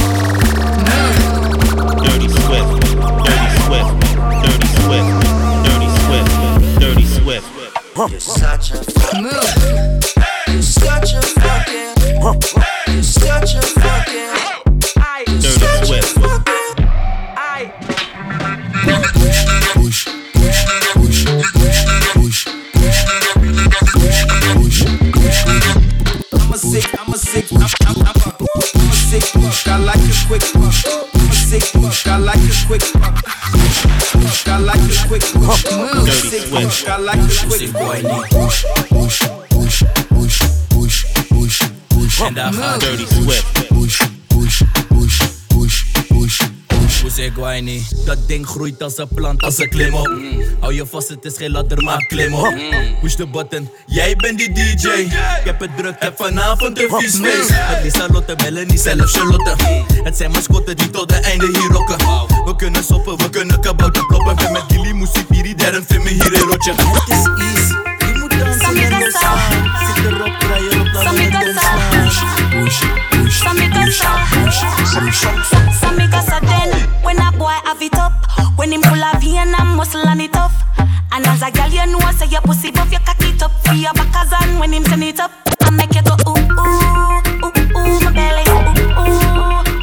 [2.04, 2.82] Dirty Swift,
[3.28, 3.92] Dirty Swift,
[4.44, 5.10] Dirty Swift,
[5.66, 6.32] Dirty Swift,
[6.80, 7.48] Dirty Swift.
[7.98, 9.24] You're such a fucking.
[10.48, 11.96] You're such a fucking.
[12.88, 14.32] You're such a fucking.
[15.28, 16.41] You're Dirty Swift.
[32.12, 32.82] I like a quick
[34.46, 35.72] I like a quick fuck.
[35.72, 38.28] I like a quick fuck.
[38.30, 40.98] Push, push, push, push, push,
[41.30, 42.22] push, push.
[42.22, 44.11] And I heard Dirty Swift.
[47.62, 48.06] Niet?
[48.06, 50.12] Dat ding groeit als een plant, als een klim op.
[50.60, 52.54] Hou je vast, het is geen ladder, maar klim op.
[53.02, 54.88] Push de button, jij bent die DJ.
[54.88, 55.12] Ik
[55.44, 57.50] heb het druk, heb vanavond een vies feest.
[57.52, 59.56] Het is Charlotte, Melanie, zelf Charlotte.
[60.04, 61.98] Het zijn mascotten die tot de einde hier rocken.
[62.46, 64.36] We kunnen soppen, we kunnen kabouter kloppen.
[64.36, 66.74] Ben met Gilly, Moesie, Piri, Derren, me hier in rotje.
[66.76, 69.30] Het is easy, je moet dansen en dansen.
[69.96, 71.70] Zit erop, draai erop, laat me dansen.
[71.90, 73.11] Push, push,
[76.42, 76.72] Then
[77.04, 78.14] when a boy have it up,
[78.58, 78.82] when him
[79.76, 80.36] muscle and it.
[81.14, 84.74] And as a girl, you know say your pussy cock it up your backers when
[84.74, 85.32] him it up,
[85.62, 88.62] I make you go ooh ooh ooh ooh my belly, ooh
[89.02, 89.10] ooh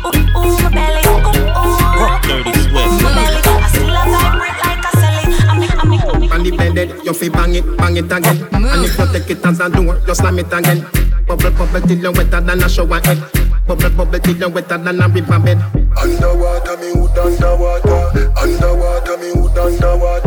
[0.07, 1.79] ooh ooh my belly, ooh ooh
[2.29, 3.03] Dirty Swift.
[3.03, 3.41] my belly.
[3.45, 5.25] I still a vibrate like a celly.
[5.49, 6.33] I make I make I make.
[6.33, 8.39] On the blended, you fi bang it, bang it again.
[8.53, 10.87] And if you take it as a door, you slam it again.
[11.27, 13.48] Bubble, bubble till you wetter than a shower head.
[13.69, 15.61] Bubble, bubble till you wetter than a river bed.
[16.01, 18.33] Underwater, me hood underwater.
[18.41, 19.59] Underwater, me hood.
[19.59, 20.18] Underwater,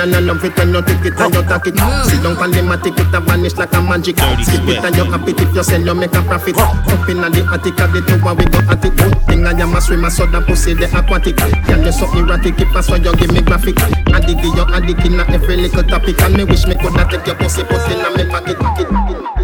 [0.00, 1.78] La la la love it when you take it and you take it.
[2.08, 4.16] Sit down on the matic, it a vanish like a magic.
[4.16, 6.56] Skip it and you happy if you sell, you make a profit.
[6.58, 8.94] Up inna the attic of the tower, we go at it.
[9.26, 11.36] Thing I am a swimmer, so that pussy the aquatic.
[11.36, 13.78] Girl, you so erratic, keep us so you give me graphic.
[13.80, 17.64] Addict, you addict inna every little topic, and me wish me coulda take your pussy,
[17.64, 18.58] put inna me pocket.
[18.58, 18.88] pocket.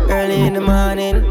[0.09, 1.23] Early in the morning,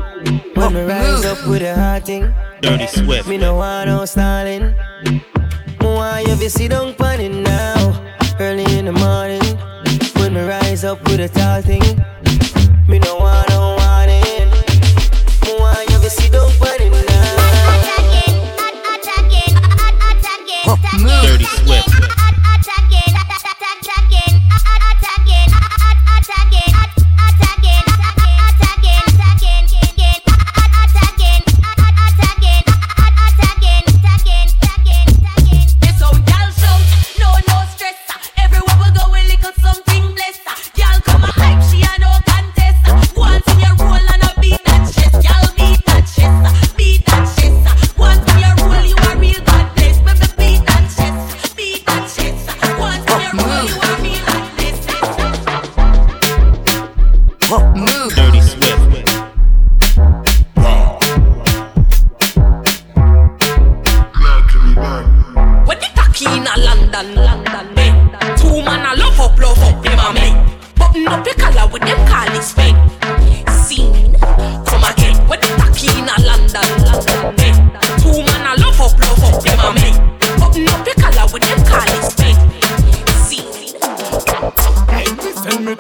[0.55, 2.33] when me rise up with a hot thing.
[2.61, 3.27] Dirty Swift.
[3.27, 4.75] Me no want no stalling.
[5.03, 5.21] Me
[5.81, 8.01] want you to sit down on now.
[8.37, 9.41] Early in the morning,
[10.15, 11.81] when me rise up with a tall thing.
[12.87, 14.49] Me no want no.
[15.45, 16.09] Me want you to
[21.03, 21.21] now.
[21.23, 22.04] Dirty Swift.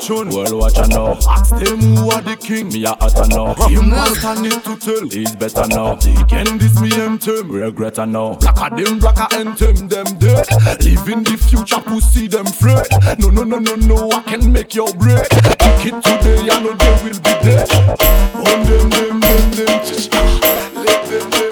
[0.05, 1.17] Tune, world watch I know.
[1.27, 3.53] Ask them who are the king, me a hotter now.
[3.67, 5.95] Him master need to tell, he's better now.
[5.95, 7.17] They can this me them
[7.49, 8.35] regret I know.
[8.35, 10.47] Black a them black a anthem them dead.
[10.81, 12.85] Live in the future, pussy them afraid.
[13.19, 15.27] No no no no no, I can make your break.
[15.29, 17.69] Kick it today, I know they will be dead.
[18.35, 19.81] On them them them them.
[20.85, 21.44] Let them them them them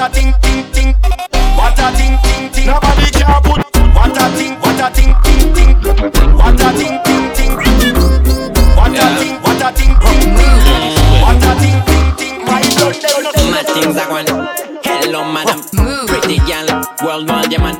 [0.00, 0.94] a thing, what a thing, ting ting,
[1.56, 2.66] what a thing, ting ting.
[2.66, 3.60] Nobody can put
[3.94, 5.76] what a thing, what a thing, ting ting,
[6.40, 7.52] what a thing, ting ting,
[8.76, 10.56] what a thing, what a thing, ting ting,
[11.20, 12.34] what a thing, ting ting.
[12.48, 12.62] My
[13.52, 14.26] blood, things are going.
[14.84, 15.60] Hello, madam.
[16.06, 16.66] Pretty girl,
[17.04, 17.76] world world, yeah, man.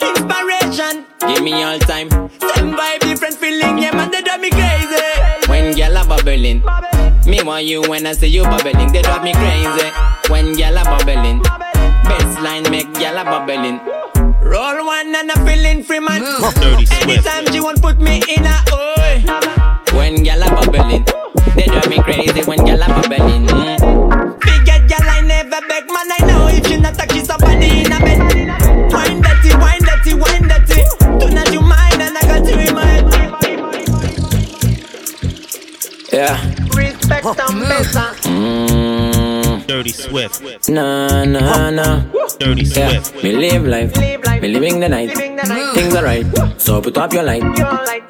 [0.00, 2.08] Inspiration, give me all time.
[2.08, 5.02] Same vibe, different feeling, yeah man, they drive me crazy.
[5.48, 6.62] When gyal a bubbling,
[7.26, 9.88] me want you when I see you bubbling, they drive me crazy.
[10.30, 11.40] When gyal a bubbling,
[12.04, 13.80] baseline make gyal a bubbling.
[14.42, 16.20] Roll one and I'm feeling free man.
[16.20, 17.02] Dirty Swift.
[17.02, 19.22] Anytime she want put me in a oi.
[19.96, 21.04] When gyal a bubbling,
[21.54, 23.46] they drive me crazy when gyal a bubbling.
[23.46, 24.40] Mm.
[24.40, 27.84] Big head gyal I never beg man I know if you not a kiss somebody
[27.84, 28.20] in a bed.
[28.92, 30.82] Wine dirty, wine dirty, wine dirty.
[31.20, 33.02] Tonight you mine and I got you in my head.
[36.12, 36.51] Yeah.
[37.12, 38.08] Respect and better.
[38.24, 39.66] Mm.
[39.66, 40.68] Dirty Swift.
[40.68, 42.00] Nah, nah, nah.
[42.38, 43.22] Dirty Yeah, Swift.
[43.24, 43.92] me live life,
[44.40, 45.10] me living the night.
[45.74, 46.26] Things are right,
[46.58, 47.42] so put up your light.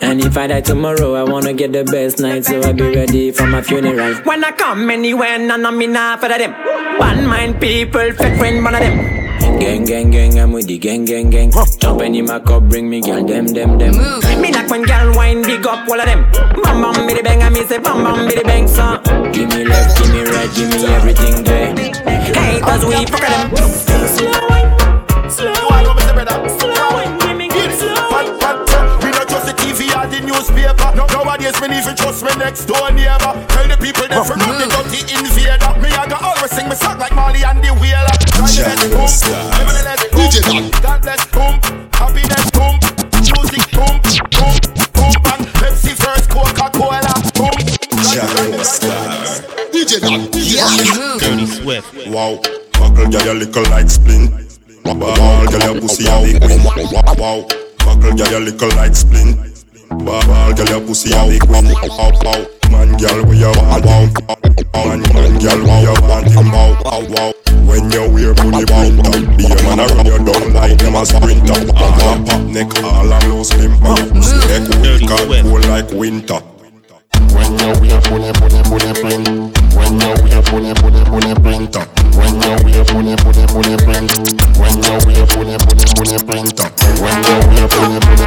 [0.00, 3.30] And if I die tomorrow, I wanna get the best night, so I be ready
[3.32, 4.14] for my funeral.
[4.24, 6.52] When I come anywhere, none of me not for them.
[6.98, 9.21] One mind people, fake friend, one of them.
[9.42, 11.50] Gang, gang, gang, I'm with the gang, gang, gang.
[11.78, 13.96] Jump in my cup, bring me girl, them, them, them.
[14.40, 16.30] Me like when girl wine, big up all of them.
[16.62, 19.02] Bam, bam, biddy bang, and me say bam, bam, biddy bang, son.
[19.32, 21.74] Give me left, give me right, give me everything there.
[21.74, 23.50] Hey, cause we fuck them.
[24.14, 24.70] Slow wine,
[25.30, 25.90] slow wine,
[26.58, 28.30] slow wine, give me good slow wine.
[29.02, 30.94] We not trust the TV or the newspaper.
[30.94, 33.34] No, nowadays me even trust me next door neighbor.
[33.50, 35.74] Tell the people them from the dirty invader.
[35.82, 38.11] Me I got always sing me song like Molly and the Wheeler.
[38.42, 40.70] Nevertheless, boom, nevertheless, boom.
[40.82, 41.54] God bless, boom.
[41.94, 42.74] Happiness, boom.
[43.22, 43.94] Music, boom,
[44.34, 44.58] boom,
[44.98, 45.12] boom.
[45.22, 45.46] Bang.
[45.62, 47.54] Pepsi first, Coca Cola, boom.
[49.70, 50.26] DJ Don.
[51.20, 51.86] Dirty Swift.
[52.08, 54.34] Wow, buckle girl you little like splint.
[54.82, 56.60] Ball girl your pussy a big win.
[57.20, 57.46] Wow,
[57.78, 59.38] buckle girl you little like splint.
[59.88, 61.66] Ball girl your pussy a big win.
[61.66, 64.08] Wow, wow, man girl we you want wow.
[64.72, 67.32] Man, man girl we you want him wow, wow, wow.
[67.68, 71.04] When you wear bully printer, be a man a run you down like them a
[71.06, 71.60] sprinter.
[71.72, 75.90] Pop pop neck all a loose limb, and your pussy neck weak and cold like
[75.92, 76.40] winter.
[77.32, 79.28] When you wear bully bully bully print,
[79.76, 81.84] when you wear bully bully bully printer,
[82.16, 84.12] when you wear bully bully bully print,
[84.58, 86.68] when you wear bully bully bully printer,
[87.00, 88.21] when you wear bully bully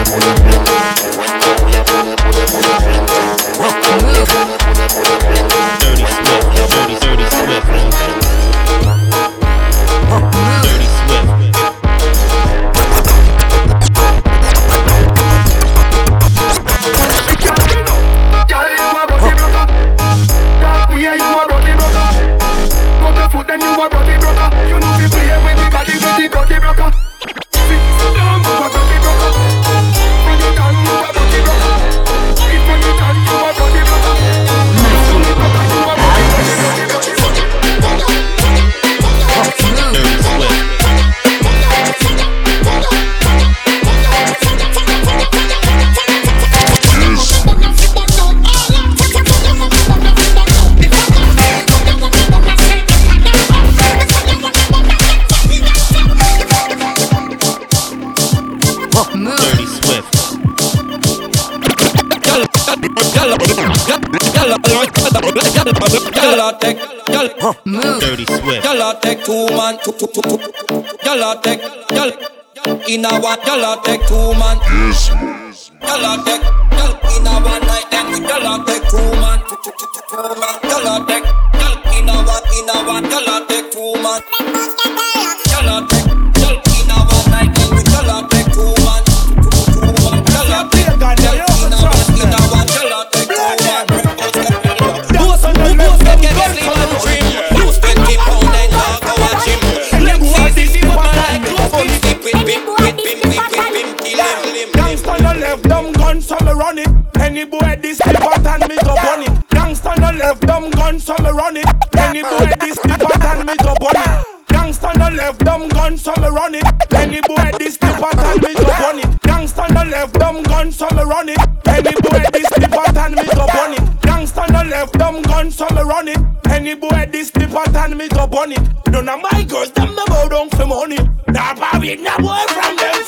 [105.25, 106.87] On the left, them guns so me run it.
[107.19, 109.33] Any boy this out and me go burn it.
[109.49, 111.65] Gangsta on the left, them guns so me run it.
[111.97, 114.25] Any boy this out and me go burn it.
[114.47, 116.63] Gangsta on the left, them guns so me run it.
[116.93, 119.09] Any boy this out and me go burn it.
[119.25, 121.39] Gangsta on the left, them guns so me run it.
[121.65, 123.85] Any boy this out and me go burn it.
[124.05, 126.19] Gangsta on the left, them guns so me run it.
[126.49, 128.61] Any boy this out and me go burn it.
[128.89, 130.99] None of my girls them no bow down for money.
[131.27, 133.04] Nah, baby, nah boy from them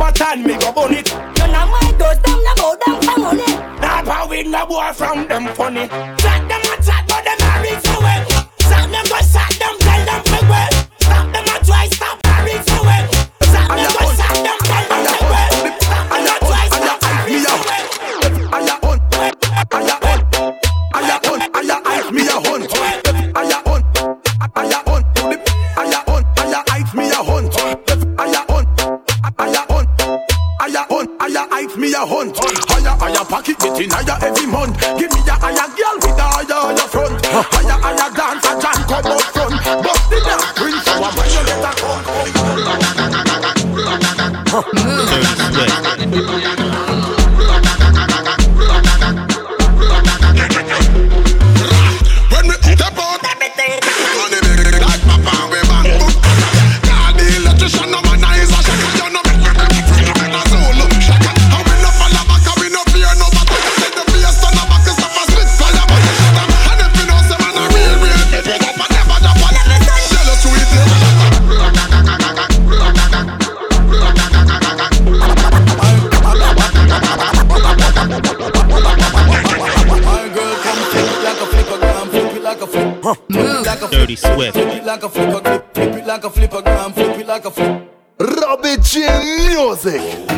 [0.00, 1.12] boy this slip out and me go burn it.
[1.12, 3.52] None of my girls them no bow down money.
[3.80, 5.88] Nah, baby, nah boy from them funny.
[6.20, 6.49] Shot
[34.10, 34.80] get in higher every month.
[34.98, 37.26] Give me a higher girl with a higher, higher front.
[37.26, 39.54] Higher, higher dancer, John come up front.
[39.82, 42.02] Bust the damn prince, so I'm when you let her come.
[46.50, 46.59] When
[84.10, 84.52] Dirty Swift.
[84.54, 87.50] Flip it like a flipper clip, flip it like a flippergram, flip it like a
[87.50, 87.90] flip.
[88.18, 90.29] Robbie J Music.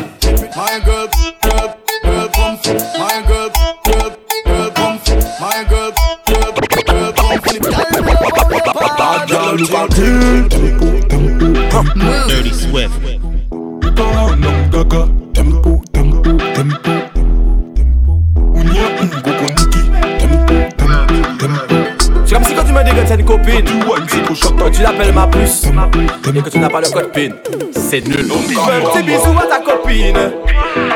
[26.73, 27.29] Pas le code PIN,
[27.71, 28.25] c'est nul.
[28.25, 30.17] Fais un petit bisou à ta copine,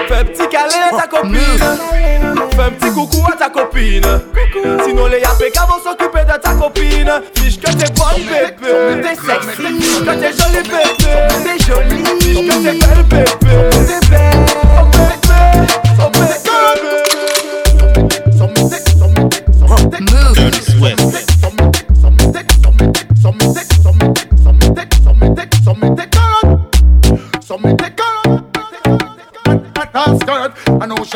[0.07, 1.37] fais un petit câlin à ta copine,
[2.55, 4.01] fais un petit coucou à ta copine.
[4.83, 7.11] Sinon les yapés vont s'occuper de ta copine.
[7.35, 10.83] Fiche que t'es bonne bébé, t'es sexy, fiche que t'es jolie bébé,
[11.43, 13.76] t'es jolie, fiche que t'es belle bébé,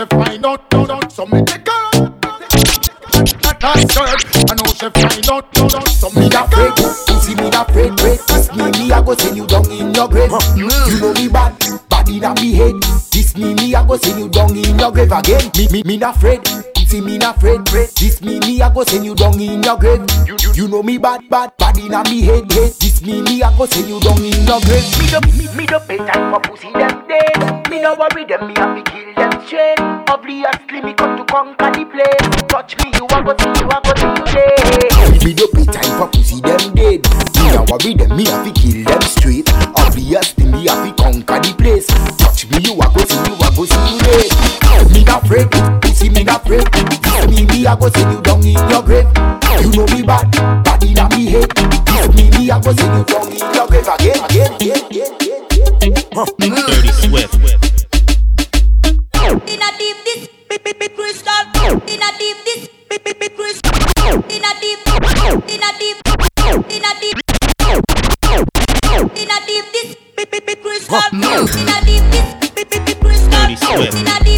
[0.02, 1.12] she find out, out, out.
[1.12, 2.10] So me take her.
[3.62, 4.50] That skirt.
[4.50, 5.88] I know she find out, out, out.
[5.88, 6.74] So me Me da afraid,
[7.06, 10.32] pussy me afraid, break This me, me I go send you down in your grave
[10.58, 10.68] You
[11.00, 11.54] know me bad,
[11.90, 12.82] bad in a me head
[13.12, 15.98] This me, me I go send you down in your grave again Me, me, me
[15.98, 16.42] da afraid,
[16.74, 19.78] pussy me da afraid, break This me, me I go send you down in your
[19.78, 23.04] grave You, you, you know me bad, bad, bad in a me head, head This
[23.04, 25.98] me, me I go send you down in your grave Me da, me, me pay
[25.98, 26.91] time for pussy dead
[27.82, 31.66] Me no worry them, me have to kill them straight Obviously me come to conquer
[31.74, 32.46] the place.
[32.46, 35.66] Touch me, you a go see, you a go see you dead Me do pay
[35.66, 37.02] time for pussy them dead.
[37.42, 39.50] Me no worry them, me have to kill them straight.
[39.82, 41.90] Obviously me have to conquer the place.
[42.22, 44.30] Touch me, you a go see, you a go see you dead
[44.94, 45.50] Me not afraid,
[45.82, 46.70] pussy me not afraid.
[46.70, 49.10] This me, me a go send you down in your grave.
[49.58, 50.30] You know me bad,
[50.62, 53.66] bad in a me head This me, me a go send you down in your
[53.66, 55.42] grave again, again, again, again, again.
[56.38, 57.61] Dirty Swift.
[70.92, 71.48] Crystal.
[73.30, 74.31] Dirty Swift.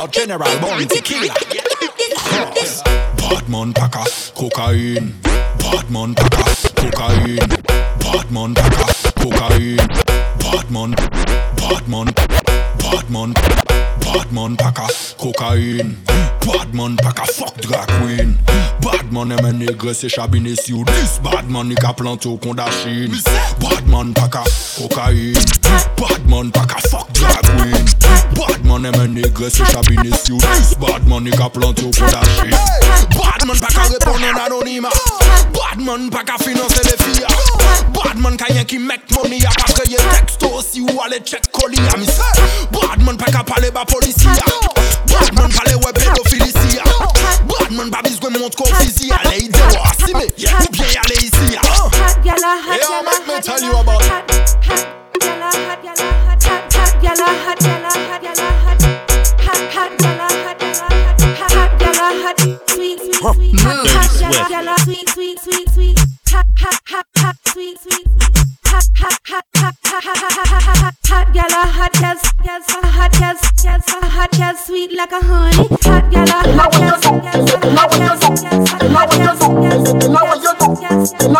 [0.00, 1.34] out general born tequila
[3.20, 5.14] Badman taka, kokain.
[5.60, 6.44] Badman taka,
[6.80, 7.38] kokain.
[8.02, 8.86] Badman taka,
[9.20, 9.76] kokain.
[10.40, 10.94] Badman,
[11.60, 12.08] badman,
[12.80, 13.34] badman
[14.00, 14.86] Badman taka,
[15.18, 15.96] kokain.
[16.46, 18.38] Badman taka, fuck drag queen.
[18.80, 21.20] Badman eme negre se chabine si ou dis.
[21.22, 23.14] Badman ni ka planto konda chine
[23.60, 24.44] Badman taka,
[24.78, 25.34] kokain.
[25.96, 27.39] Badman taka, fuck drag queen
[28.80, 32.54] man e men negre se chabine syout Badman e ka plant yo pou da shit
[33.16, 34.90] Badman pa ka repon an anonima
[35.52, 37.28] Badman pa ka finanse le fiya
[37.92, 41.80] Badman ka yen ki mek money a pa kreye teksto si ou ale chet koli
[41.92, 42.16] a mis
[42.72, 44.48] Badman pa ka pale ba polisiya
[45.12, 46.84] Badman pale we pedofilisiya
[47.50, 51.02] Badman pa bizgwe mont kon fiziya Le ide ou asime, ou bien ya
[69.00, 73.80] hot, hot, hot, hot, hot, hot, gal, a hot gal, gal, a hot gal, gal,
[73.80, 75.56] a hot gal, sweet like a honey.
[75.56, 80.20] Hot gal, a hot gal, gal, a hot gal, gal, a hot gal, gal, a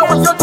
[0.01, 0.41] hot gal,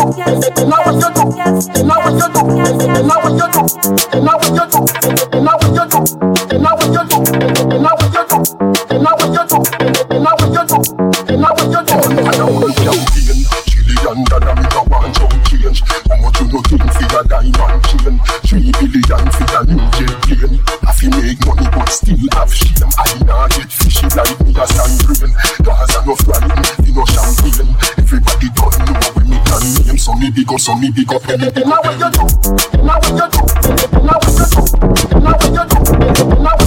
[13.67, 14.66] Chilean, Dynamic
[17.17, 18.19] a diamond chain?
[18.45, 20.61] Three billion for a new jet plane.
[20.85, 22.89] I fi make money but still have shame.
[22.97, 25.33] I nah get fishy like me a sand grain.
[25.63, 26.53] Gaza no flying,
[26.83, 27.73] me no champagne.
[27.97, 29.97] Everybody don't know when me can name.
[29.97, 31.25] So me big up, so me big up.
[31.25, 32.23] Now what you do?
[32.85, 33.41] Now what you do?
[34.05, 34.61] Now what you do?
[35.17, 35.79] Now what you do?
[36.37, 36.66] Now what